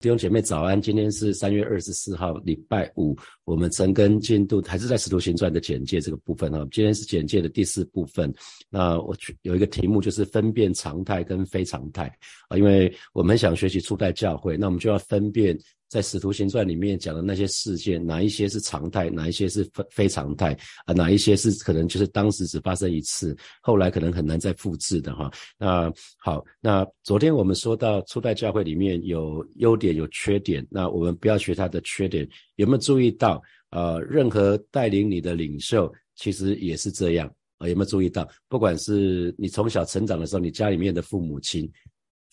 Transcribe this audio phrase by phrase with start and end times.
[0.00, 3.14] 弟兄姐妹早安，今天是三月二十四号，礼拜五。
[3.44, 6.66] 我们陈根进度还是在使徒行传的简介这个部分哈。
[6.72, 8.32] 今天是简介的第四部分。
[8.70, 12.10] 那我有一个题目就是分辨常态跟非常态
[12.48, 15.54] 啊，因为我们想学习初代教会，那我们就要分辨。
[15.90, 20.56] 在使徒行传里面讲的那些事件，哪一些是常态，哪一些是非非常态
[20.86, 20.94] 啊？
[20.94, 25.28] 哪一些是可能就是当时只发生一次，后来可能很难再复制的哈？
[25.58, 33.42] 那好，那昨天我们说到初代教会里面有优点有缺点，那我们不要学他的缺点，有没有注意到？
[33.70, 37.68] 呃，任何带领你的领袖其实也是这样啊？
[37.68, 38.28] 有没有注意到？
[38.48, 41.68] 不管是你从小成长的时候，你家里面的父母亲。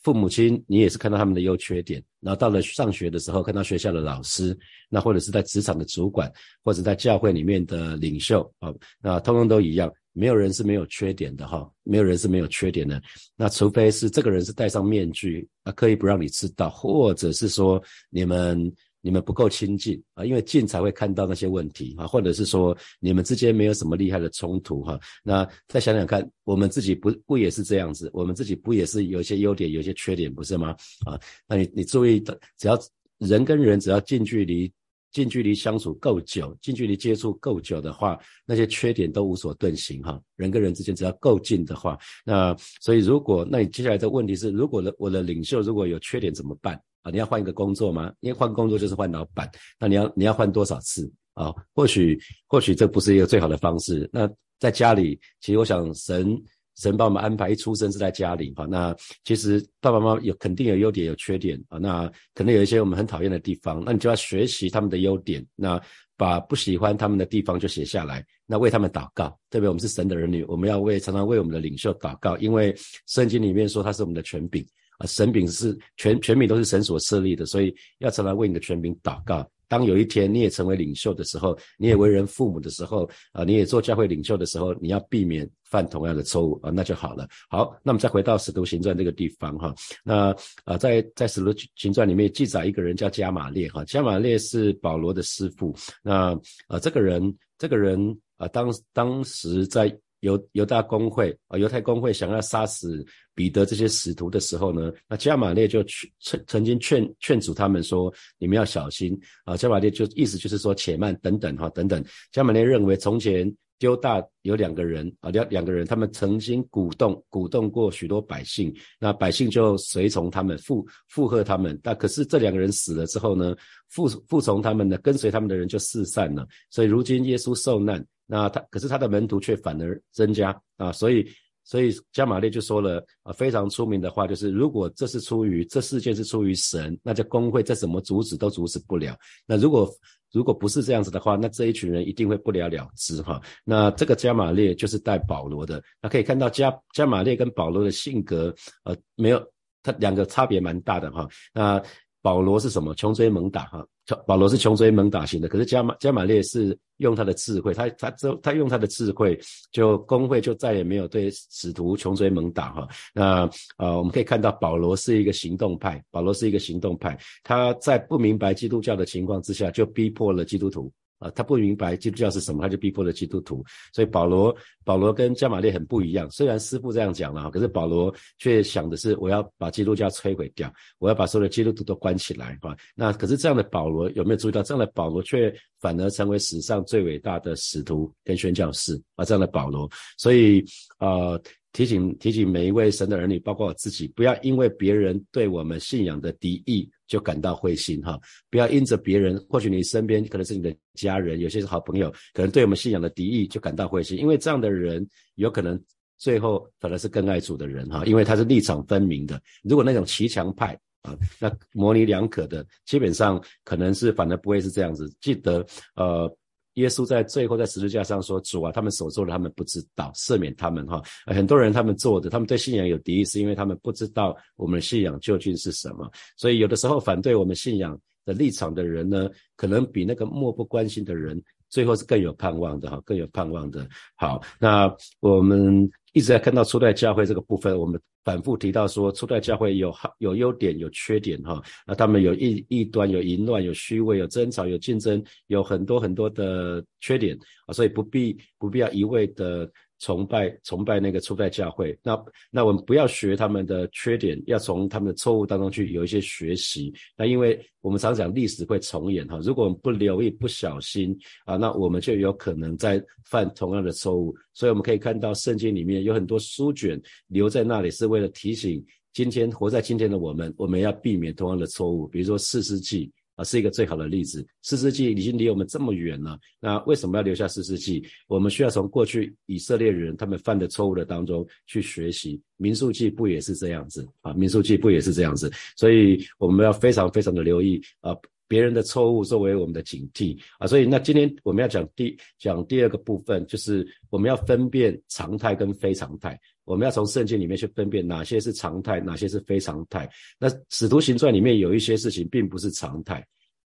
[0.08, 4.58] 父母亲，你也是看到他们的优缺点，然后到了上学的时候，看到学校的老师，
[4.88, 6.32] 那或者是在职场的主管，
[6.64, 13.02] 或者在教会里面的领袖啊，那通通都一样，没有人是没有缺点的哈，没有人是没有缺点的，
[13.36, 18.74] 那除非是这个人是戴上面具啊，刻意不让你知道，或者是说你们。
[19.02, 25.00] 你们不够亲近啊，因为近才会看到那些问题啊，或者是说你们之间没有什么厉害的冲突哈。
[25.24, 28.10] 那再想想看，我们自己不不也是这样子？
[28.14, 30.76] 我们自己不也是有些优点，有些缺点，不是吗？
[31.06, 32.78] 啊，那你你注意的，只要
[33.20, 34.72] 人跟人只要近距离
[35.12, 40.22] 近距离相处够久，近距离接触够久的话，那些缺点都无所遁形哈。
[40.36, 47.12] 人跟人之间只要够近的话，那所以如果那你接下来的问题是，如果我的领袖如果有缺点怎么办啊？
[47.12, 48.14] 你要换一个工作吗？
[48.20, 49.50] 因为换工作就是换老板，
[49.80, 51.54] 那你要你要换多少次啊？
[51.74, 54.10] 或许或许这不是一个最好的方式。
[54.12, 56.36] 那在家里，其实我想神
[56.78, 58.66] 神帮我们安排，一出生是在家里哈。
[58.66, 61.78] 那其实爸爸妈妈有肯定有优点有缺点啊。
[61.78, 65.82] 那可能有一些我们很讨厌的地方，那你就要学习他们的优点，那
[66.16, 69.38] 把不喜欢他们的地方就写下来，那为他们祷告。
[69.50, 72.76] 特别我们是神的儿女，我们要为常常为我们的领袖祷告，因为
[73.08, 74.66] 圣经里面说他是我们的权柄。
[75.00, 79.48] 啊，神柄是权权柄都是神所设立的，所以要常常为你的权柄祷告。
[79.68, 87.28] 当有一天你也成为领袖的时候，你也为人父母的时候，啊，你也做教会领袖的时候，你要避免犯同样的错误啊，那就好了。
[87.50, 89.74] 好，那么再回到使徒行传这个地方哈，
[90.04, 95.76] 那啊，在在使徒行传里面记载一个人叫加玛列哈，加玛列是保罗的师傅。
[96.04, 96.34] 那
[96.68, 99.96] 啊，这个人这个人啊，当当时在。
[100.22, 103.06] 犹犹大公会啊，犹太公会想要杀死
[103.36, 121.80] 彼得这些使徒的时候呢，那加玛列就劝曾经劝劝阻他们说：“你们要小心啊！”加玛列就意思就是说：“且慢，等等哈，等等。”加玛列认为从前丢大有两个人啊，两两个人，他们曾经鼓动鼓动过许多百姓，那百姓就随从他们附附和他们。
[121.84, 123.56] 但可是这两个人死了之后呢，
[123.90, 126.48] 附附从他们的跟随他们的人就四散了。
[126.72, 128.04] 所以如今耶稣受难。
[128.28, 131.26] 那他可是他的门徒却反而增加啊，所以
[131.64, 139.18] 所以加玛列就说了啊非常出名的话，就是如果这是出于这事件是出于神，那这工会再怎么阻止都阻止不了。
[139.46, 139.90] 那如果
[140.34, 143.42] 如果不是这样子的话，那这一群人一定会不了了之哈。
[143.64, 149.42] 那这个加玛列就是带保罗的，那可以看到加加玛列跟保罗的性格呃没有
[149.84, 151.28] 他两个差别蛮大的哈。
[151.54, 151.82] 那
[152.22, 152.94] 保罗是什么？
[152.96, 153.88] 穷追猛打哈。
[154.26, 159.40] 保罗是穷追猛打型的，可是加马加马列是用他的智慧，他他这他用他的智慧，
[159.72, 162.88] 就工会就再也没有对使徒穷追猛打哈。
[163.14, 170.92] 那呃，我们可以看到保罗是一个行动派，保罗是一个行动派，他在不明白基督教的情况之下，就逼迫了基督徒。
[171.20, 173.64] 啊，他不明白基督教是什么，他就逼迫了基督徒。
[173.94, 176.30] 所以保罗，保罗跟加玛列很不一样。
[176.30, 182.76] 虽然师傅这样讲了，可是保罗却想的是，我要把基督教摧毁掉，我要把所有的基督徒都关起来，啊。
[182.96, 184.62] 那可是这样的保罗有没有注意到？
[184.62, 189.24] 这样的保罗却反而成为史上最伟大的使徒跟宣教士啊！
[189.26, 190.64] 这样的保罗，所以
[191.00, 191.42] 呃。
[191.74, 198.20] 提醒提醒每一位神的儿女，包括我自己，不要因为别人对我们信仰的敌意就感到灰心哈！
[198.50, 205.82] 不要因着别人，或许你身边可能是你的家人，有些是好朋友，可能对我们信仰的敌意就感到灰心，因为这样的人有可能
[206.18, 209.42] 最后反而是更爱主的人哈，因为他是立场分明的。
[209.64, 215.12] 如果那种骑墙派啊，那模棱两可的，基本上可能是反而不会是这样子。
[215.22, 215.66] 记得
[215.96, 216.38] 呃。
[216.78, 226.10] 耶稣在最后在十字架上说：“主啊，他们所做的，他们不知道，赦免他们。”哈，很多人他们做的，他们对信仰有敌意，是因为他们不知道我们信仰究竟是什么。
[226.38, 232.90] 所以有的时候反对我们信仰的立场的人呢，可能比那个漠不关心的人，最后是更有盼望的。
[232.90, 233.88] 哈，更有盼望的。
[234.16, 238.00] 好，那我们一直在看到初代教会这个部分，我们。
[238.28, 256.94] 反复提到说，初代教会有好有优点有缺点哈，那他们有异异端，有淫乱，有虚伪，有争吵，有竞争，有很多很多的缺点啊，所以不必不必要一味的崇拜崇拜那个初代教会，那那我们不要学他们的缺点，要从他们的错误当中去有一些学习。
[257.16, 264.36] 那因为我们常讲历史会重演哈，如果我们不留意、不小心啊，那我们就有可能在犯同样的错误。
[264.54, 272.08] 所以我们可以看到圣经里面有很多书卷留在那里，是为了提醒今天活在今天的我们，我们要避免同样的错误。
[272.08, 273.12] 比如说四世纪。
[273.38, 274.46] 啊，是一个最好的例子。
[274.64, 278.04] 四世纪已经离我们这么远了，那为什么要留下四世纪？
[278.28, 282.42] 我们需要从过去以色列人他们犯的错误的当中去学习。
[282.58, 284.34] 民数记不也是这样子啊？
[284.34, 285.50] 民数记不也是这样子？
[285.78, 288.14] 所以我们要非常非常的留意啊，
[288.48, 290.66] 别人的错误作为我们的警惕啊。
[290.66, 296.40] 所以那今天我们要讲第讲第二个部分，就是我们要分辨常态跟非常态。
[296.68, 300.08] 我们要从圣经里面去分辨哪些是常态，哪些是非常态。
[300.38, 303.26] 那使徒行传里面有一些事情并不是常态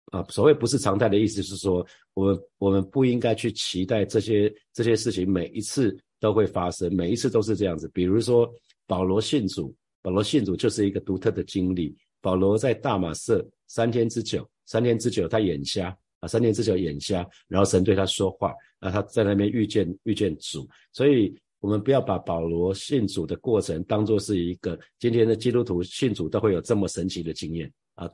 [0.05, 0.25] 啊。
[0.29, 1.85] 所谓不是常态的意思是说，
[2.15, 7.87] 我们我们不应该去期待这些这些事情每一次都会发生，每一次都是这样子。
[7.93, 8.51] 比如说
[8.87, 9.71] 保罗信主，
[10.01, 11.95] 保罗信主就是一个独特的经历。
[12.19, 21.31] 保罗在大马色三天之久，三天之久他眼瞎啊，三天之久眼瞎，然后神对他说话，那他在那边遇见遇见主，所以。
[21.59, 28.09] 我们不要把保罗信主的过程当做是一个今天的基督徒信主都会有这么神奇的经验啊，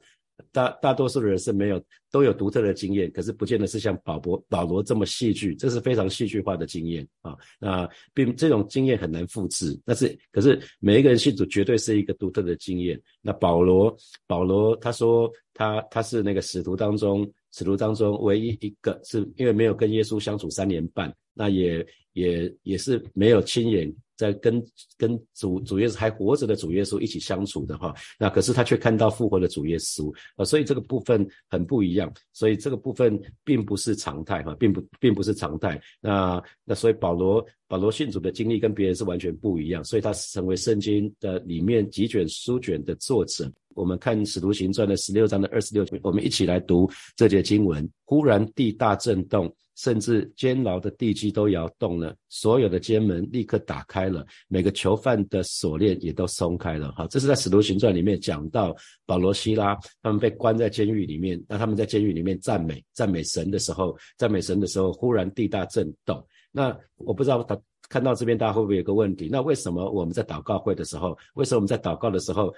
[0.52, 7.38] 大大多数的人是没有都有独特的经验，可是不见得是像保罗保罗这么戏剧，这是非常戏剧化的经验啊。
[7.60, 13.00] 那并这种经验很难复制，但是可是每一个人信主绝对是一个独特的经验。
[13.22, 13.96] 那保罗
[14.26, 21.86] 保罗他说他他是那个使徒当中使徒当中唯一一个是因为没有跟耶稣相处三年半，那也。
[22.14, 24.64] 也也是没有亲眼在跟
[24.98, 35.82] 跟主主耶稣还活着的主耶稣一起相处的哈，那可是他却看到复活的主耶稣啊，所以这个部分很不一样，所以这个部分并不是常态哈，并不并不是常态。
[36.00, 43.52] 那那所以保罗保罗信主的经历跟别人是完全不一样，所以他成为圣经的里面几卷书卷的作者。
[43.76, 47.88] 我们看使徒行传的十六章的二十六节，我们一起来读这节经文。
[48.06, 49.54] 忽然地大震动。
[49.76, 56.94] 甚至监牢的地基都摇动了，所有的监门立刻打开了，每个囚犯的锁链也都松开了。
[56.96, 66.24] 好，这是在使徒行传里面讲到保罗、希拉他们被关在监狱里面，那他们在监狱里面赞美赞美神的时候，赞美神的时候，忽然地大震动。
[66.52, 67.60] 那我不知道他
[67.90, 69.28] 看到这边大家会不会有个问题？
[69.32, 72.54] 那为什么我们在祷告会的时候，为什么我们在祷告的时候，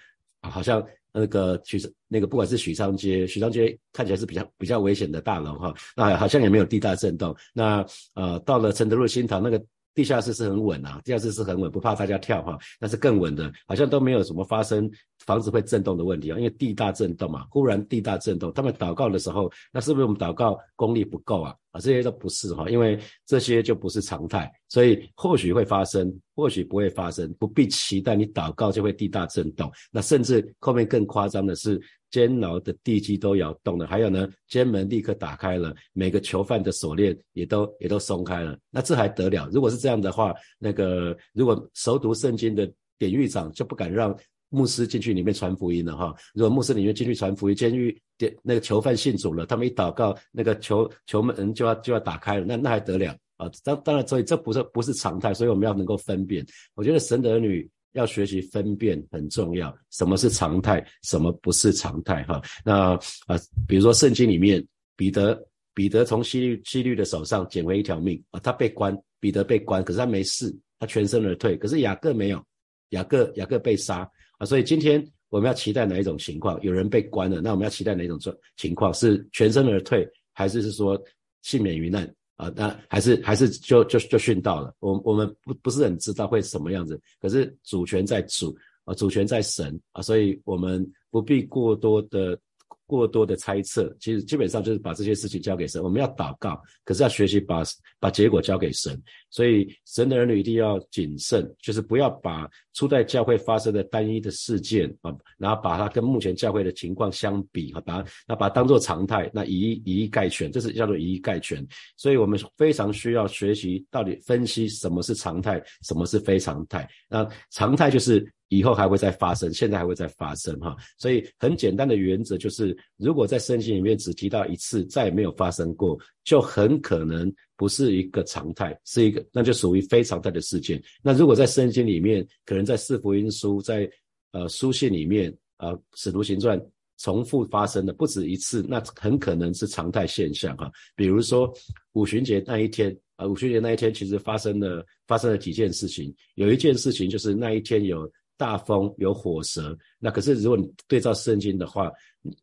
[0.50, 0.86] 好像？
[1.18, 7.34] 那个许那个不管是许昌街，许昌街看起来是比较比较危险的大楼哈，那好像也没有地大震动。
[7.54, 9.64] 那呃到了承德路新塘那个
[9.94, 14.92] 地下室是很稳啊，地下室是很稳，不怕大家跳哈，那是更稳的，好像都没有什么发生
[15.25, 21.56] 房子会震动的问题啊，因为地大震动嘛，忽然地大震动，他们祷告的时候，那是不是我们祷告功力不够啊？
[21.72, 29.69] 啊，这些都不是哈，因为这些就不是常态，所以或许会发生，或许不会发生，不必期待你祷告就会地大震动。
[29.92, 31.81] 那甚至后面更夸张的是，
[32.12, 38.57] 监牢的地基都摇动了，还有呢，监门立刻打开了，每个囚犯的锁链也都也都松开了。
[38.69, 39.50] 那这还得了？
[39.51, 44.16] 如果是这样的话，那个如果熟读圣经的典狱长就不敢让。
[44.56, 53.52] 牧师进去里面传福音了哈，如果牧师里面进去传福音，监狱的那个囚犯信主了，他们一祷告，那个囚囚门就要就要打开了，那那还得了啊？
[53.63, 56.46] 当当然，所以这不是不是常态，所以我们要能够分辨。
[56.75, 62.42] 我觉得神的儿女要学习分辨很重要，什么是常态，什么不是常态哈。
[62.63, 62.94] 那
[63.28, 63.38] 啊，
[63.68, 64.65] 比如说圣经里面，
[64.96, 65.38] 彼得
[65.74, 72.41] 彼得从西律西律的手上捡回一条命啊，他被关，彼得被关，可是他没事，他全身而退，可是雅各没有，
[72.89, 74.10] 雅各雅各被杀。
[74.38, 76.62] 啊，所以今天我们要期待哪一种情况？
[76.62, 78.94] 有人被关了，那我们要期待哪一种状情况？
[78.94, 81.01] 是全身而退，还是是说
[81.42, 82.51] 幸免于难啊？
[82.56, 84.74] 那还是还是就就就殉道了？
[84.80, 87.00] 我我们不不是很知道会什么样子。
[87.22, 92.39] 可是主权在主啊，主权在神啊，所以我们不必过多的。
[92.88, 95.82] 过多的猜测，其实基本上就是把这些事情交给神。
[95.82, 97.63] 我们要祷告，可是要学习把
[98.00, 99.01] 把结果交给神。
[99.30, 111.65] 所以神的儿女一定要谨慎，就是不要把初代教会发生的单一的事件啊，然后把它跟目前教会的情况相比，哈，把那把它当做常态，那以一以一概全，这是叫做以一概全。
[111.98, 116.88] 所以我们非常需要学习到底分析什么是常态，什么是非常态。
[117.10, 118.25] 那常态就是。
[118.50, 130.82] 以后还会再发生，现在还会再发生哈，所以很简单的原则就是，如果在圣经里面只提到一次，再也没有发生过，就很可能不是一个常态，是一个那就属于非常态的事件。
[131.02, 133.90] 那如果在圣经里面，可能在四福音书、在
[134.32, 136.62] 呃书信里面啊，使徒行传
[136.98, 140.72] 重复发生的不止一次，那很可能是常态现象哈。
[140.96, 141.52] 比如说
[141.94, 151.92] 五旬节那一天啊，五旬节那一天其实发生了发生了几件事情，有一件事情就是那一天有大风有火蛇，那可是如果你对照圣经的话，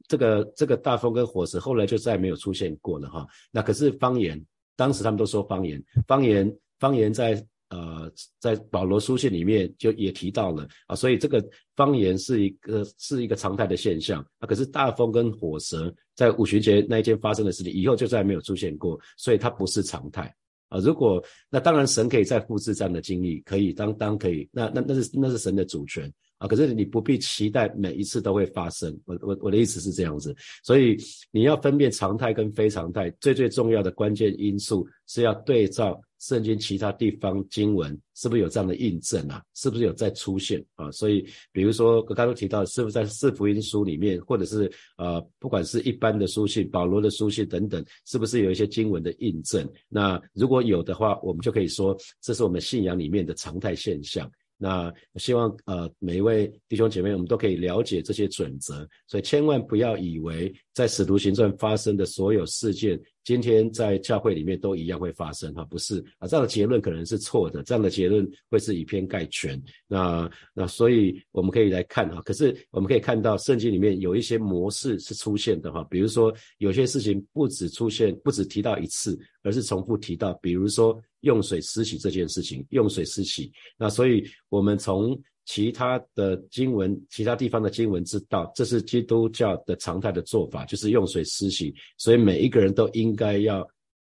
[0.09, 3.27] 这个这个大风跟火蛇后来就再也没有出现过了哈。
[3.51, 4.43] 那可是方言，
[4.77, 7.45] 当时他们都说方言，方言方言在。
[7.75, 11.43] 呃，在保罗书信里面就也提到了啊，所以这个
[11.75, 14.47] 方言是一个是一个常态的现象啊。
[14.47, 20.31] 可是大风跟火蛇在五旬节那一天发生的事情以后就再也没有出现过，所以它不是常态
[20.73, 20.79] 啊。
[20.81, 26.13] 如果那当然神可以再复制这样的经历，可以当当可以，那那那是那是神的主权。
[26.39, 28.93] 啊，可是你不必期待每一次都会发生。
[29.05, 30.97] 我我我的意思是这样子，所以
[31.31, 39.43] 你要分辨常态跟非常态，最最重要的关键因素是要对照圣经其他地方经文是不是有这样的印证啊？
[39.55, 40.89] 是不是有在出现啊？
[40.93, 49.69] 所以，比如说我刚刚提到，是不是在四福音书里面，或者是呃，不管是一般的书信、保罗的书信等等，是不是有一些经文的印证？
[49.89, 54.31] 那如果有的话，我们就可以说，这是我们信仰里面的常态现象。
[54.59, 69.61] 那希望呃每一位弟兄姐妹，我们都可以了解这些准则，所以千万不要以为在使徒行传发生的所有事件，今天在教会里面都一样会发生哈，不是啊，这样的结论可能是错的，这样的结论会是以偏概全。
[69.87, 81.01] 那那所以我们可以来看哈，可是我们可以看到圣经里面有一些模式是出现的哈，比如说有些事情不止出现，不止提到一次，而是重复提到，比如说。
[81.23, 93.67] 用水施洗这件事情，用水施洗，那所以我们从其他的经文、其他地方的经文知道，这是基督教的常态的做法，就是用水施洗，所以每一个人都应该要。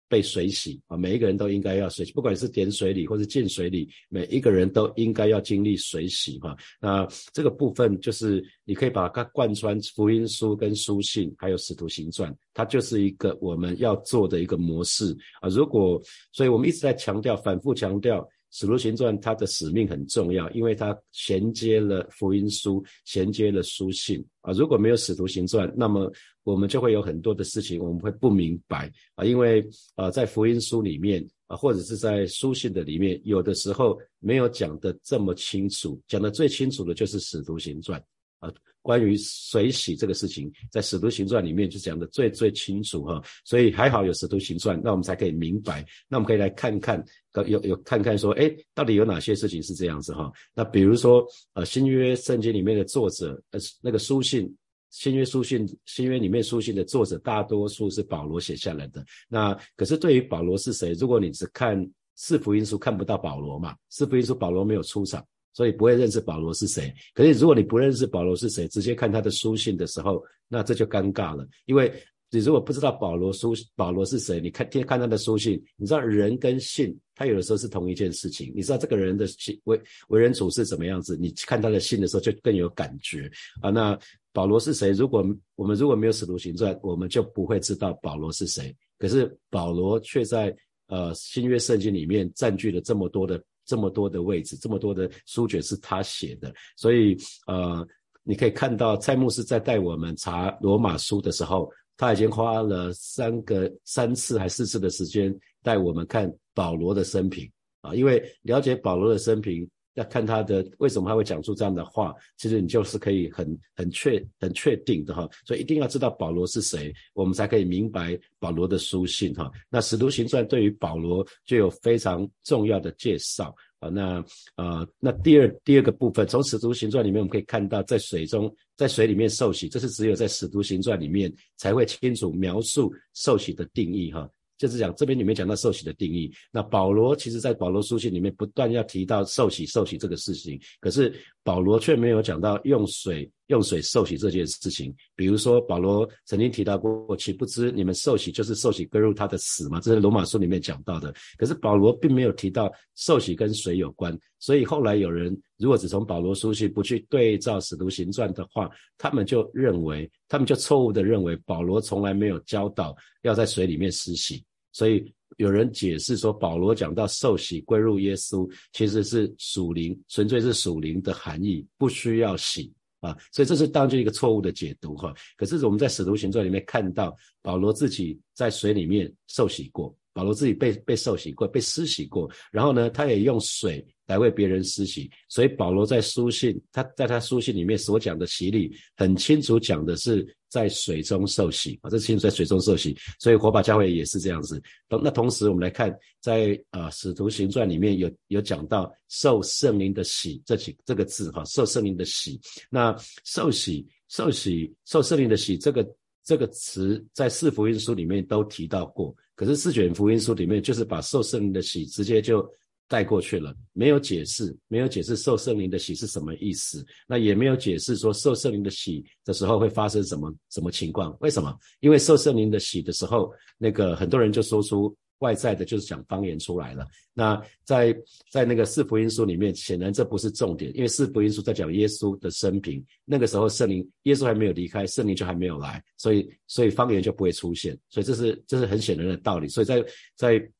[0.10, 6.55] 被水洗啊，每一个人都应该要水洗，不管是点水里或是进水里，每一个人都应该要经历水洗哈。
[6.79, 15.50] 那这个部分就是你可以把它贯穿福音书跟书信，还有使徒行传，它就是一个我们要做的一个模式啊。
[15.50, 18.25] 如果，所以我们一直在强调，反复强调。
[18.51, 24.54] 使徒行传它的使命很重要，因为它衔接了福音书，衔接了书信啊。
[24.54, 26.12] 如果没有使徒行传，那么
[26.44, 29.25] 我们就会有很多的事情我们会不明白啊。
[29.25, 38.01] 因为啊，在福音书里面啊，或者是在书信的里面，有的时候没有讲的这么清楚，讲的最清楚的就是使徒行传
[38.39, 38.51] 啊。
[38.82, 45.86] 关于水洗这个事情，在使徒行传里面就讲的最最清楚哈，所以还好有使徒行传，那我们才可以明白。
[46.08, 47.04] 那我们可以来看看，
[47.44, 50.32] 有有看看说，哎，到底有哪些事情是这样子哈？
[50.53, 54.51] 那比如说，呃，新约圣经里面的作者，呃，那个书信，
[54.89, 59.03] 新约书信，新约里面书信的作者，大多数是保罗写下来的。
[59.27, 61.77] 那可是对于保罗是谁，如果你只看
[62.15, 63.75] 四福音书，看不到保罗嘛？
[63.89, 65.25] 四福音书保罗没有出场。
[65.53, 66.94] 所以不会认识保罗是谁。
[67.15, 71.48] 可是如果你不认识保罗是谁，直接看他的书信的时候，那这就尴尬了。
[71.65, 71.91] 因为
[72.29, 78.51] 你如果不知道保罗书保罗是谁，你看天看他的书信，你知道人跟信，他有的时候是同一件事情。
[78.55, 79.79] 你知道这个人的信为
[80.10, 83.31] 为人处事怎么样子，你看他的信的时候就更有感觉
[83.62, 83.69] 啊。
[83.69, 83.98] 那
[84.34, 84.91] 保罗是谁？
[84.91, 88.75] 如果我们如果没有使徒行传，我们就不会知道保罗是谁。
[88.98, 90.55] 可是保罗却在
[90.88, 93.41] 呃新约圣经里面占据了这么多的。
[93.69, 97.17] 这么多的位置，这么多的书卷是他写的，所以
[97.48, 97.86] 呃，
[98.27, 107.50] 你可以看到蔡牧师在带我们查罗马书的时候，他已经花了三个三次还四次的时间带我们看保罗的生平
[107.81, 109.67] 啊，因为了解保罗的生平。
[109.98, 119.51] 要看他的为什么他会讲出这样的话，其实你就是可以很很确很确定的哈，所以一定要知道保罗是谁，我们才可以明白保罗的书信哈。
[119.72, 123.89] 那使徒行传对于保罗就有非常重要的介绍啊。
[123.89, 124.24] 那
[124.55, 134.29] 呃那第二第二个部分，从使徒行传里面我们可以看到，在水中在水里面受洗，这是只有在使徒行传里面才会清楚描述受洗的定义哈。
[134.57, 141.13] 就是讲这边里面讲到受洗的定义，那保罗其实在保罗书信里面不断要提到受洗受洗这个事情，可是
[141.48, 143.32] 保罗却没有讲到用水。
[143.48, 149.80] 用水受洗这件事情，比如说保罗曾经提到过，岂不知你们受洗就是受洗归入他的死吗？
[149.80, 151.13] 这是罗马书里面讲到的。
[151.38, 164.44] 可是保罗并没有提到受洗跟水有关，所以后来有人如果只从保罗书信不去对照使徒行传的话，他们就认为，他们就错误的认为保罗从来没有教导要在水里面施洗。
[164.74, 172.74] 所以有人解释说，保罗讲到受洗归入耶稣，其实是属灵，纯粹是属灵的含义，不需要洗。
[173.00, 175.13] 啊，所以这是当就一个错误的解读哈。
[175.36, 185.07] 可是我们在使徒行传里面看到保罗自己在水里面受洗过，保罗自己被被受洗过，被施洗过，然后呢，他也用水来为别人施洗。
[185.29, 192.98] 所以保罗在书信，他在他书信里面所讲的洗礼，很清楚讲的是在水中受洗啊，这清楚在水中受洗。
[193.20, 194.62] 所以火把教会也是这样子。
[194.89, 202.39] 同那同时我们来看，在啊使徒行传里面有有讲到受圣灵的洗这几这个字哈，受圣灵的洗。
[202.70, 205.88] 那受洗、受洗、受圣灵的洗这个。
[206.27, 212.46] 这个词在四福音书里面都提到过，可是四卷福音书里面就是把受圣灵的喜直接就
[212.88, 221.15] 带过去了，没有解释，没有解释受圣灵的喜是什么意思，那也没有解释说受圣灵的喜的时候会发生什么什么情况？
[221.20, 221.58] 为什么？
[221.79, 224.96] 因为受圣灵的喜的时候，那个很多人就说出。
[225.20, 226.86] 外在的就是讲方言出来了。
[227.12, 227.91] 那在
[228.32, 232.86] 在那个四福音书里面，显然这不是重点，因为四福音书在讲耶稣的生平。
[233.03, 237.75] 那个时候圣灵，耶稣还没有离开，圣灵就还没有来，所以所以方言就不会出现。
[237.89, 239.48] 所以这是这是很显然的道理。
[239.48, 239.84] 所以在
[240.15, 240.51] 在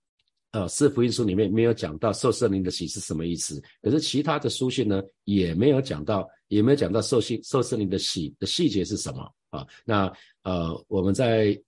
[0.58, 9.68] 呃四福音书里面没有讲到受圣灵的喜是什么意思，可是其他的书信呢也没有讲到，也没有讲到受信受圣灵的喜的细节是什么啊？
[9.86, 10.12] 那
[10.42, 11.60] 呃我们在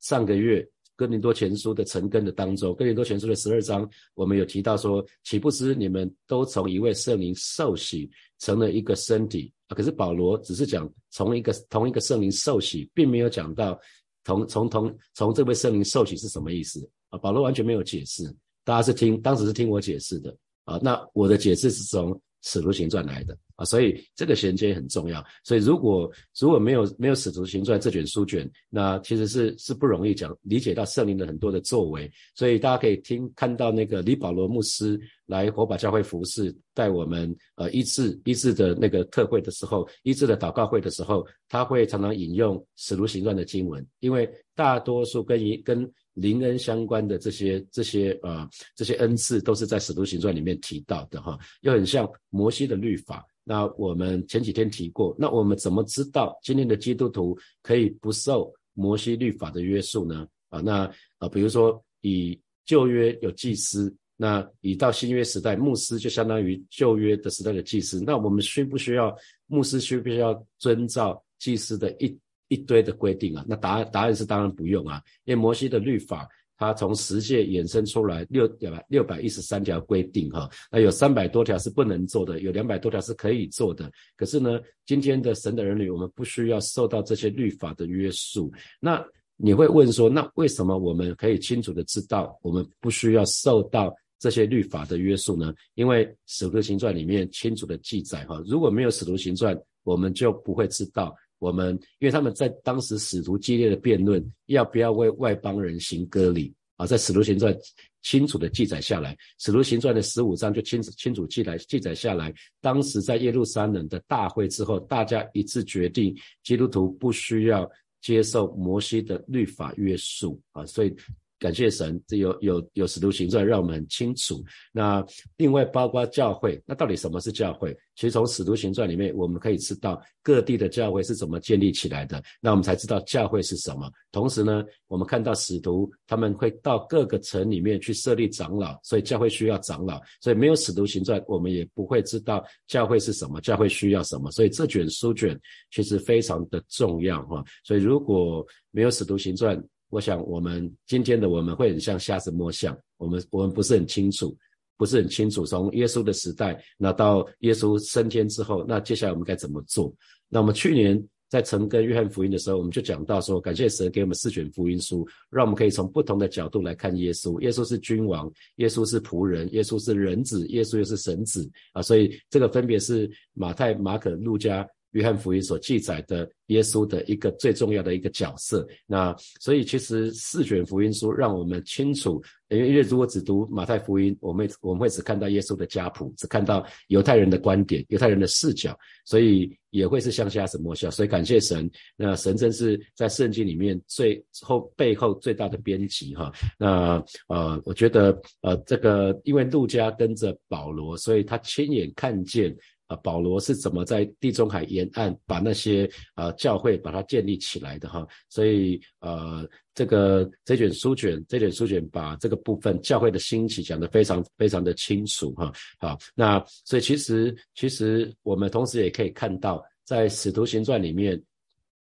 [0.00, 0.68] 上个月。
[0.98, 9.76] 哥林多前书的成根的当中，哥林多前书的十二章，我们有提到说，岂不知你们都从一位圣灵受洗，成了一个身体啊？
[9.76, 13.78] 可是保罗只是讲从一个同一个圣灵受洗，并没有讲到
[14.24, 16.80] 同从同从这位圣灵受洗是什么意思
[17.18, 18.24] 保罗完全没有解释，
[18.64, 20.78] 大家是听当时是听我解释的啊。
[20.82, 23.36] 那我的解释是从使徒行传来的。
[23.56, 25.24] 啊，所以这个衔接很重要。
[25.42, 32.12] 所以如果如果没有没有使徒行传这卷书卷，那其实是是不容易讲理解到圣灵的很多的作为。
[32.34, 53.24] 所以大家可以听看到那个李保罗牧师来火把教会服侍，带我们呃医治医治的那个特会的时候，医治的祷告会的时候，他会常常引用使徒行传的经文，因为大多数跟一跟灵恩相关的这些这些呃这些恩赐都是在使徒行传里面提到的哈，又很像摩西的律法。
[53.44, 60.26] 那我们前几天提过，那我们怎么知道今天的基督徒可以不受摩西律法的约束呢？
[60.48, 69.14] 啊，那啊，比如说以旧约有祭司，那以到新约时代，牧师就相当于旧约的时代的祭司，那我们需不需要
[69.46, 72.18] 牧师需不需要遵照祭司的一
[72.48, 73.44] 一堆的规定啊？
[73.48, 76.28] 那答案答案是当然不用啊，因为摩西的律法。
[76.58, 83.92] 它从十诫衍生出来六百六百一十三条规定，哈，那有三百多条是不能做的，有两百多条是可以做的。
[84.16, 88.50] 可是呢，今天的神的儿女，我们不需要受到这些律法的约束。
[88.80, 89.04] 那
[89.36, 95.52] 你会问说，那为什么我们可以清楚的知道，我们不需要受到这些律法的约束呢？
[95.74, 101.14] 因为使徒行传里面清楚的记载，哈，如果没有使徒行传，我们就不会知道。
[101.38, 106.86] 我们因为他们在当时使徒激烈的辩论，要不要为外邦人行割礼啊？
[106.86, 107.56] 在使徒行传
[108.02, 117.70] 清楚的记载下来，使徒行传的十五章就清楚清楚记载记载下来，当时在耶路撒冷的大会之后，大家一致决定，基督徒不需要
[118.00, 120.94] 接受摩西的律法约束啊，所以。
[121.38, 124.42] 感谢神，这有有有使徒行传让我们很清楚。
[124.72, 125.04] 那
[125.36, 127.76] 另外包括教会，那到底什么是教会？
[127.94, 132.22] 其实从使徒行传里面，我们可以知道各地的教会是怎么建立起来的。
[132.40, 133.90] 那我们才知道教会是什么。
[134.12, 140.00] 同时呢，我们看到使徒他们会到各个城里面去设立长老，所以教会需要长老。
[140.20, 144.30] 所以没有使徒行传，我们也不会知道教会是什么，教会需要什么。
[144.30, 145.38] 所以这卷书卷
[145.70, 147.42] 其实非常的重要哈。
[147.64, 154.36] 所以如果没有使徒行传，我想，我们今天的我们会很像瞎子摸象，我们我们不是很清楚，
[154.76, 155.44] 不是很清楚。
[155.46, 159.94] 从耶稣的时代，那到耶稣升天之后，那接下来我们该怎么做？
[160.28, 167.40] 那我们去年在成跟约翰福音的时候，我们就讲到说，感谢神给我们四卷福音书，让我们可以从不同的角度来看耶稣。
[167.40, 171.80] 耶稣是君王，耶稣是仆人，耶稣是人子，耶稣又是神子啊！
[171.80, 174.66] 所以这个分别是马太、马可、路加。
[174.92, 190.90] 约翰福音所记载的耶稣的一个最重要的一个角色，那所以其实四卷福音书让我们清楚，因为因为如果只读马太福音，我们我们会只看到耶稣的家谱，只看到犹太人的观点、犹太人的视角，所以也会是像瞎子摸象。
[190.90, 196.32] 所以感谢神，那神真是在圣经里面最后背后最大的编辑哈。
[196.58, 202.56] 那呃，我觉得呃这个因为路加跟着保罗，所以他亲眼看见。
[202.86, 208.06] 啊，保罗是怎么在地中海沿岸把那些呃教会把它建立起来的哈？
[208.28, 215.52] 所以呃，这个这卷书卷，这卷书卷把这个部分教会的兴起讲得非常非常的清楚哈。
[215.78, 221.20] 好，那所以其实其实我们同时也可以看到，在使徒行传里面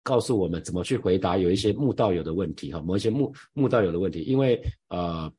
[0.02, 5.32] 告诉我们怎么去回答有一些慕道友的问题哈，某一些慕慕道友的问题，因为呃。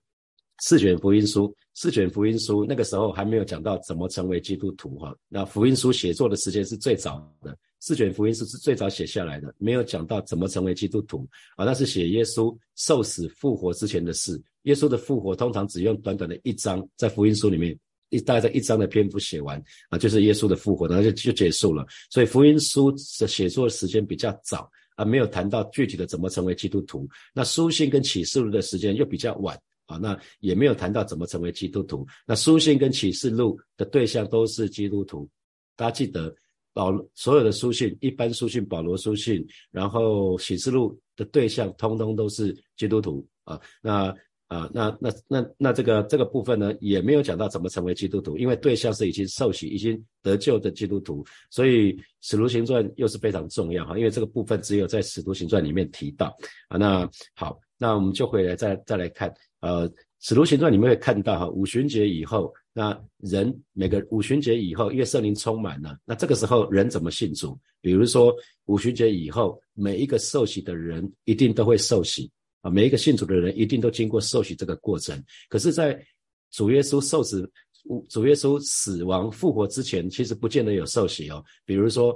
[0.59, 5.15] 四卷福音书，四卷福音书那个时候还没有讲到怎么成为基督徒哈。
[5.27, 11.65] 那福音书写作的时间是最早的，四卷福音书是最早写下来的，没有讲到怎么成为基督徒啊。
[11.65, 14.39] 那是写耶稣受死复活之前的事。
[14.63, 17.77] 耶稣的复活通常只用短短的一章，在福音书里面
[18.09, 21.85] 一大概在一章的篇幅写完啊，就是耶稣的复活，然后就就结束了。
[22.11, 27.09] 所以福音书的写作时间比较早啊，没有谈到具体的怎么成为基督徒。
[27.33, 29.59] 那书信跟启示录的时间又比较晚。
[29.85, 32.05] 啊，那也没有谈到怎么成为基督徒。
[32.25, 35.29] 那书信跟启示录的对象都是基督徒。
[35.75, 36.33] 大家记得，
[36.71, 43.59] 保所有的书信，一般书信、保罗书信，然后启示录的对象，通通都是基督徒啊。
[43.81, 44.15] 那
[44.47, 51.25] 啊，那那那那这个这个部分呢，也没有讲到怎么成为基督徒，因为对象是已经受洗、已经得救的基督徒。
[51.49, 56.27] 所以使徒行传又是非常重要哈，因为这个部分只有在使徒行传里面提到
[56.67, 56.77] 啊。
[56.77, 59.33] 那好，那我们就回来再再来看。
[59.63, 67.57] 呃，使徒行传你们会看到哈，五旬节以后，那人每个五旬节以后，因为圣灵充满了，那这个时候人怎么信主？
[67.79, 75.17] 比如说五旬节以后，每一个受洗的人一定都会受洗啊，每一个信主的人一定都经过受洗这个过程。
[75.47, 75.97] 可是，在
[76.51, 77.49] 主耶稣受死、
[78.09, 81.41] 主耶稣死亡复活之前，其实不见得有受洗哦。
[81.65, 82.13] 比如说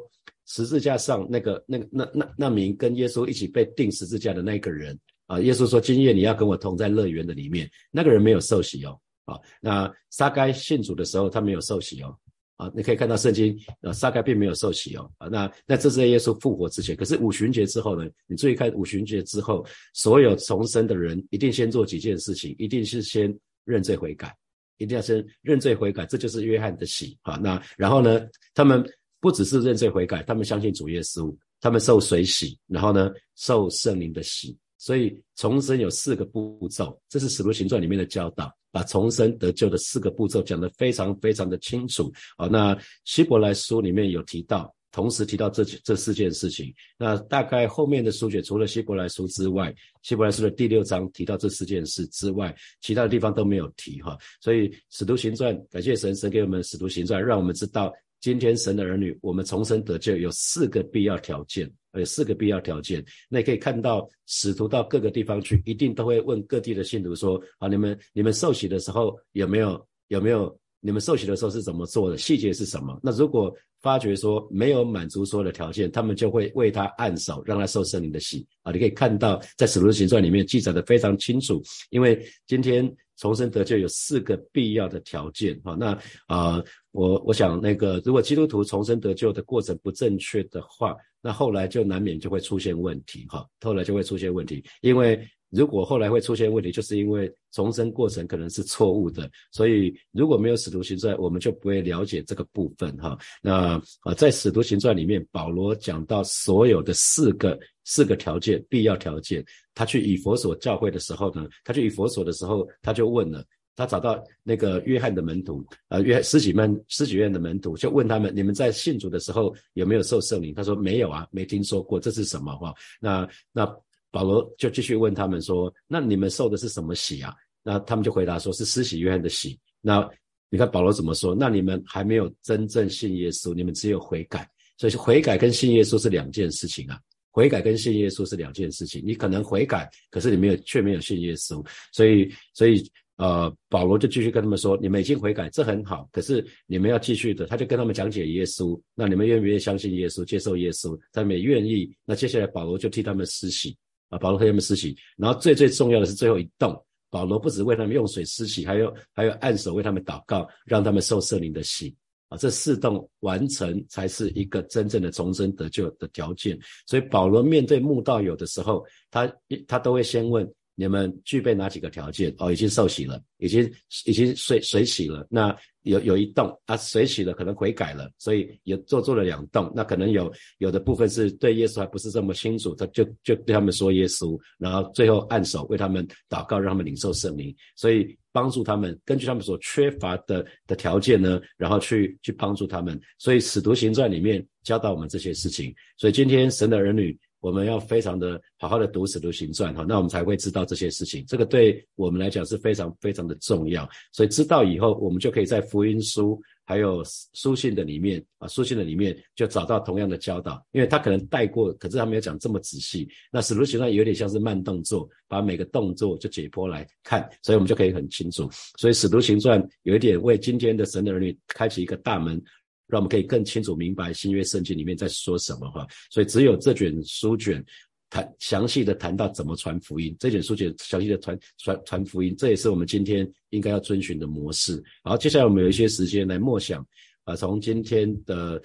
[0.48, 5.00] 十字架上那个、那个、那、那、那名跟耶稣一起被钉十字架的那个人。
[5.28, 9.00] 啊，耶稣说：“今夜你要跟我同在乐园的里面。”那个人没有受洗哦。
[9.26, 12.18] 啊，那撒该信主的时候，他没有受洗哦。
[12.56, 15.12] 啊，你可以看到圣经，啊，撒该并没有受洗哦。
[15.18, 16.96] 啊，那那这是耶稣复活之前。
[16.96, 18.10] 可是五旬节之后呢？
[18.26, 19.64] 你注意看五旬节之后，
[19.94, 23.32] 所有重生的人一定先做几件事情，一定是先
[23.66, 24.36] 认罪悔改，
[24.78, 27.16] 一定要先认罪悔改，这就是约翰的洗。
[27.22, 28.84] 啊，那然后呢，他们
[29.20, 34.58] 不只是认罪悔改，他们相信主耶稣，他们受水洗，然后呢，受圣灵的洗。
[34.78, 42.12] 所以重生有四个步骤，这是使徒行传里面的教导，把重生得救的四个步骤讲得非常非常的清楚。
[42.38, 46.74] 好，那希伯来书里面有提到，同时提到这这四件事情。
[46.98, 54.18] 那大概后面的书卷除了希伯来书之外，希伯来书的第六章提到这四件事之外，其他的地方都没有提哈。
[54.40, 57.92] 所以使徒行传，感谢神，神给我们使徒行传，让我们知道。
[58.20, 63.04] 今天神的儿女，我们重生得救有四个必要条件，有四个必要条件。
[63.30, 70.58] 那你可以看到使徒到各个地方去，一定都会问各地的信徒说：啊，你们你们受洗的时候有没有有没有？
[70.80, 72.18] 你们受洗的时候是怎么做的？
[72.18, 73.00] 细节是什么？
[73.02, 78.46] 那如果发觉说没有满足所有的条件，他们就会为他按手，让他受圣灵的洗。
[78.62, 82.96] 啊，你可以看到在使徒行传里面记载的非常清楚，因为今天。
[83.20, 107.58] 重生得救有四个必要的条件，哈，那啊，我我想那个，如果基督徒重生得救的过程不正确的话，那后来就难免就会出现问题，哈，后来就会出现问题，因为如果后来会出现问题，就是因为重生过程可能是错误的，所以如果没有使徒行传，我们就不会了解这个部分，哈，那啊，在使徒行传里面，保罗讲到所有的四个。
[107.90, 109.42] 四个条件，必要条件。
[109.74, 113.42] 他去以佛所教会的时候呢，他去以佛所的时候，他就问了，
[113.78, 120.54] 他找到那个约翰的门徒，呃，约施洗门施洗院的门徒，就问他们，你们在信主的时候有没有受圣灵？
[120.54, 122.74] 他说没有啊，没听说过，这是什么哈？
[123.00, 123.66] 那那
[124.10, 127.34] 保罗就继续问他们说，那你们受的是什么洗啊？
[127.62, 129.58] 那他们就回答说是施洗约翰的洗。
[129.80, 130.10] 那
[130.50, 131.36] 你看保罗怎么说？
[131.36, 137.00] 那你们还没有真正信耶稣，你们只有悔改，所以悔改跟信耶稣是两件事情啊。
[137.30, 142.84] 悔改跟信耶稣是两件事情，你可能悔改，可是你没有却没有信耶稣，所以所以
[143.18, 150.96] 呃，保罗就继续跟他们说，你们已经悔改，这很好，可是你们要继续的，他就跟他们讲解耶稣，那你们愿不愿意相信耶稣，接受耶稣？
[151.12, 153.76] 他们也愿意，那接下来保罗就替他们施洗
[154.10, 161.96] 啊，保罗替他们施洗，然后最最重要的是最后一动，保罗不止为他们用水施洗，还有还有按手为他们祷告，让他们受圣灵的洗。
[162.30, 166.60] 啊，这四动完成才是一个真正的重生得救的条件。
[166.86, 169.34] 所以保罗面对慕道友的时候，他
[169.66, 170.48] 他都会先问。
[170.80, 172.32] 你们具备哪几个条件？
[172.38, 173.68] 哦，已经受洗了，已经
[174.06, 175.26] 已经水水洗了。
[175.28, 179.74] 那有有一栋啊，水洗了，可能悔改了，所以也做做了两栋。
[179.76, 193.02] 那可能有有的部分是对耶稣还不是这么清楚，他就就对他们说耶稣，然后最后按手为他们祷告，让他们领受圣灵，所以帮助他们根据他们所缺乏的的条件呢，然后去去帮助他们。
[193.18, 195.74] 所以使徒行传里面教导我们这些事情。
[195.98, 197.18] 所以今天神的儿女。
[197.48, 201.24] 我们要非常的好好的读《使徒行传》哈，那我们才会知道这些事情。
[201.26, 203.90] 这个对我们来讲是非常非常的重要。
[204.12, 207.02] 所以知道以后，我们就可以在福音书还有
[207.34, 213.08] 书信的里面啊，书信的里面就找到同样的教导，因为他可能带过，可是他没有讲这么仔细。
[213.32, 218.50] 那使徒行传有点像是慢动作，把每个动作就解剖来看，所以我们就可以很清楚。
[218.78, 222.42] 所以使徒行传有一点为今天的神的儿女开启一个大门，
[222.88, 225.88] 让我们可以更清楚明白新约圣经里面在说什么哈。
[226.10, 227.64] 所以只有这卷书卷。
[228.10, 234.82] 谈详细的谈到怎么传福音，这卷书卷详细的传传传福音，这也是我们今天应该要遵循的模式。
[235.04, 236.82] 好，接下来我们有一些时间来默想，
[237.26, 238.64] 啊，从今天的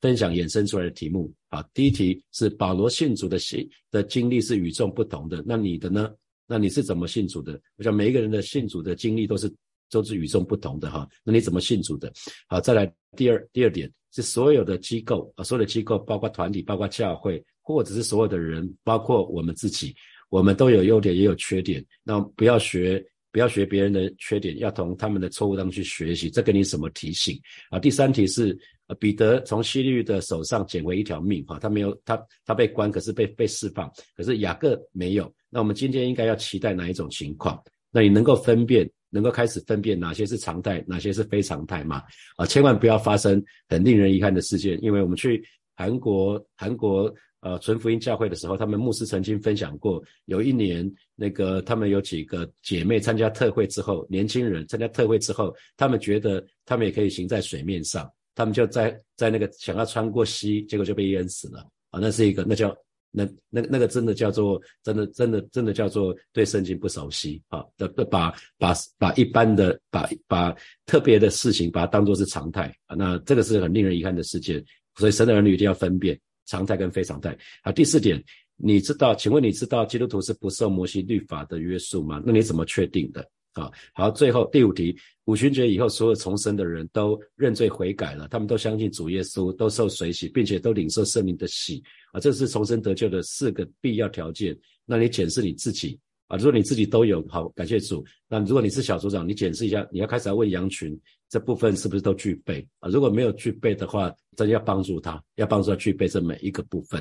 [0.00, 1.32] 分享衍生出来的题目。
[1.50, 6.12] 啊，第一题是保罗信主的信的经历是与众不同的，那你的呢？
[6.48, 7.60] 那你是怎么信主的？
[7.76, 9.48] 我想每一个人的信主的经历都是
[9.90, 11.08] 都是与众不同的哈。
[11.24, 12.12] 那你怎么信主的？
[12.48, 17.44] 好，再来第二第二点是所有的机构啊，所有的机构包括团体，包括教会。
[17.62, 19.94] 或者是所有的人，包括我们自己，
[20.28, 21.84] 我们都有优点也有缺点。
[22.02, 23.00] 那不要学，
[23.30, 26.28] 不要学别人的缺点，要从他们的错误当中去学习。
[26.28, 27.38] 这给你什么提醒
[27.70, 27.78] 啊？
[27.78, 28.58] 第三题是，
[28.98, 35.32] 彼得从希律的手上捡回一条命，哈，他没有，他他被关，可是被被释放，可是雅各没有。
[35.48, 37.62] 那我们今天应该要期待哪一种情况？
[37.92, 42.02] 那你能够分辨，能够开始分辨哪些是常态，哪些是非常态吗？
[42.36, 45.44] 啊，千万不要发生很令人遗憾的事件，因为我们去
[45.76, 47.12] 韩国，韩国。
[47.42, 61.98] 呃，纯福音教会的时候，他们牧师曾经分享过，有一年那个他们有几个姐妹参加特会之后，年轻人参加特会之后，他们觉得他们也可以行在水面上，他们就在在那个想要穿过溪，结果就被淹死了啊！
[61.98, 62.76] 那是一个，那叫
[63.10, 67.64] 那那那个真的叫做真的真的真的叫做对圣经不熟悉啊！
[67.76, 72.94] 的的把把把一般的把把特别的事情把它当做是常态啊！
[72.96, 74.64] 那这个是很令人遗憾的事件，
[74.96, 76.18] 所以神的儿女一定要分辨。
[76.46, 77.36] 常态跟非常态。
[77.62, 78.20] 好，第四点，
[78.56, 79.14] 你知道？
[79.14, 82.20] 请问你知道基督徒是不受摩西律法的约束吗？
[82.26, 83.24] 那你怎么确定的？
[83.54, 91.82] 啊，好，最后第五题，五旬节以后，所有重生的人都认罪悔改了，他们都相信主耶稣，都受水洗，并且都领受圣灵的洗
[92.12, 94.56] 啊，这是重生得救的四个必要条件。
[94.86, 98.04] 那你检视你自己啊，如果你自己都有，好，感谢主。
[98.28, 100.98] 那如果你是小组长，你检视一下，你要开始要问羊群。
[101.28, 102.88] 这部分是不是都具备啊？
[102.88, 107.00] 如果没有具备的话，真要帮助他，要帮助他具备这每一个部分。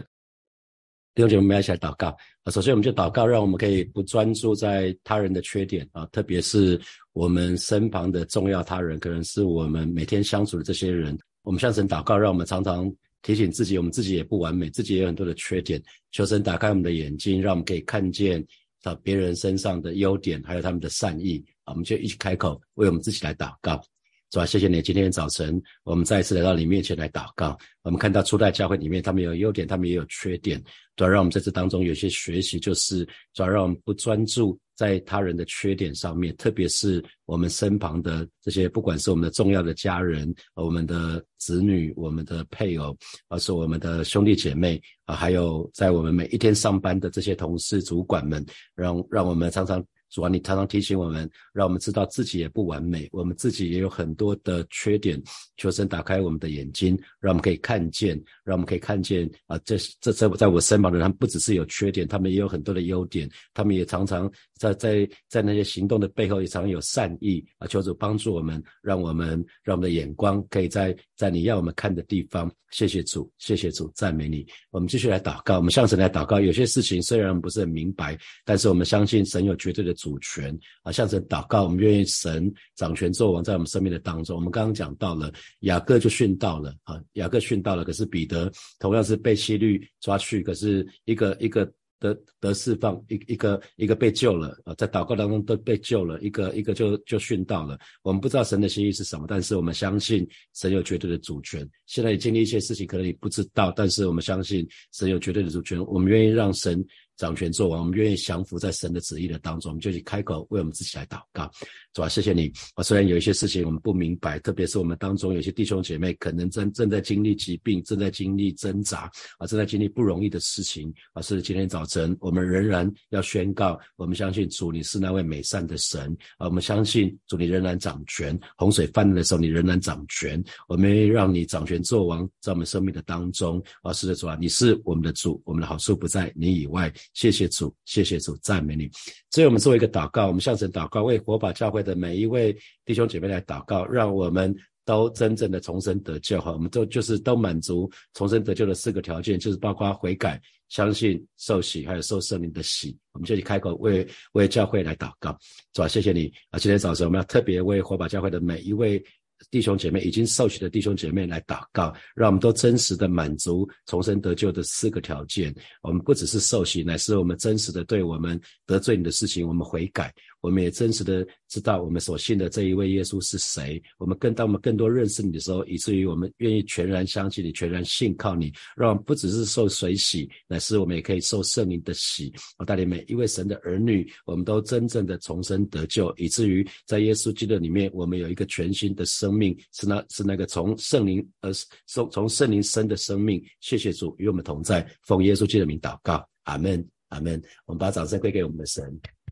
[1.15, 2.07] 弟兄姐妹，我们一起来祷告
[2.43, 2.51] 啊！
[2.51, 6.79] 首先，我们就祷告，让我们可以不专注在他人的缺点啊，特别是
[7.13, 11.17] 我们身旁的重要他人，可能是我们每天相处的这些人。
[11.41, 12.89] 我们向神祷告，让我们常常
[13.21, 15.81] 提醒自己，我们自己也不完美，自己也有很多的缺点。
[16.11, 18.45] 求神打开我们的眼睛，让我们可以看见
[18.81, 21.73] 到别人身上的优点，还有他们的善意啊！
[21.73, 23.81] 我们就一起开口为我们自己来祷告。
[24.29, 24.79] 主啊，谢谢你！
[24.79, 27.57] 今天早晨，我们再一次来到你面前来祷告。
[27.81, 30.63] 我们看到初代教会里面，他们有优点，他们也有缺点。
[30.95, 42.95] 主要让我们在这当中有些学习，就是主要让我们不专注在他人的缺点上面，特别是我们身旁的这些，不管是我们的重要的家人、我们的子女、我们的配偶，
[43.29, 49.83] 而是我们的兄弟姐妹啊，还有在我们每一天上班的这些同事、主管们，让让我们常常。
[50.09, 55.21] 主啊，你常常提醒我们，让我们知道自己也不完美，我们自己也有很多的缺点。
[55.57, 67.65] 求神打开我们的眼睛，让我们可以看见，让我们可以看见啊，这这在在我身旁的人，不只是有缺点，他们也有很多的优点，他们也常常在在在那些行动的背后，也常有善意啊。
[67.65, 72.51] 求主帮助我们，让我们让我们的眼光可以在在你要我们看的地方。
[72.71, 74.45] 谢谢主，谢谢主，赞美你。
[74.69, 76.39] 我们继续来祷告，我们向神来祷告。
[76.39, 79.93] 有些事情虽然不是很明白，但是我们相信神有绝对的。
[79.99, 84.35] 主权啊，向神祷告，我们愿意神掌权作王在我们生命的当中。
[84.35, 91.69] 我们刚刚讲到了雅各就殉道了啊，雅各殉道了，可是彼得同样是被希律抓去，可是一个一个
[91.99, 97.77] 得得释放，一一个一个被救了啊，在祷告当中都被救了，一个一个就就殉道了。
[98.01, 101.69] 我们不知道神的心意是什么，但是我们相信神有绝对的主权。
[101.85, 105.79] 现在经历一些事情，可能你不知道，但是我们相信神有绝对的主权。
[105.85, 106.83] 我们愿意让神。
[107.19, 111.51] 掌权作王，我们愿意降服在神的旨意的当中，我们就去开口为我们自己来祷告。
[111.91, 112.81] 主啊，谢谢你啊！
[112.81, 121.21] 虽然有一些事情我们不明白，特别是我们当中有些弟兄姐妹可能正正在经历疾病，正在经历挣扎啊，正在经历不容易的事情啊。
[121.21, 126.47] 是今天早晨，我们仍然要宣告：我们相信主，你是那位美善的神啊！
[126.47, 128.39] 我们相信主，你仍然掌权。
[128.55, 130.41] 洪水泛滥的时候，你仍然掌权。
[130.69, 133.91] 我们愿意让你掌权作王在我们生命的当中啊！
[133.91, 136.89] 是的，主啊，你是我们的主，我们的好处不在你以外。
[137.13, 138.89] 谢谢主，谢谢主，赞美你。
[139.31, 146.51] 所以我们做一个祷告，我们向神祷告，为火把教会的每一位弟兄姐妹来祷告，让我们都真正的重生得救哈。
[146.51, 152.97] 我们都就是都满足重生得救的四个条件，就是包括悔改、相信、受洗，还有受圣灵的洗。
[153.11, 155.37] 我们就去开口为为教会来祷告，
[155.73, 156.59] 主啊，谢谢你啊！
[156.59, 159.03] 今天早晨我们要特别为火把教会的每一位。
[159.51, 165.53] 弟兄姐妹已经受洗的弟兄姐妹来祷告，让我们都真实的满足重生得救的四个条件。
[165.81, 170.13] 我们不只是受洗，乃是我们真实的对我们得罪你的事情，我们悔改。
[170.41, 173.81] 我们也真实的知道我们所信的这一位耶稣是谁。
[173.97, 182.33] 我们更当我们更多认识你的时候，以至于我们愿意全然相信你，全然信靠你，让我们不只是受水洗，乃是我们也可以受圣灵的洗。
[182.57, 191.51] 我带领每一位神的儿女，我们都真正的重生得救，以至于在耶稣基督里面，我们有一个全新的生命，是那，是那个从圣灵而
[191.87, 193.43] 从从圣灵生的生命。
[193.59, 197.41] 谢谢主与我们同在，奉耶稣基督的名祷告，阿门，阿门。
[197.65, 198.83] 我们把掌声归给我们的神，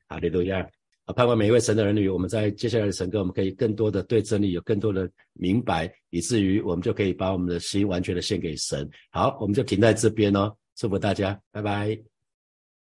[0.07, 0.67] 哈利路亚。
[1.07, 8.87] 啊，盼望每一位神的儿女，我们在接下来的神歌，我们可以更多的对真理有更多的明白，以至于我们就可以把我们的心完全的献给神。
[9.09, 12.16] 好，我们就停在这边哦，祝福大家，拜拜。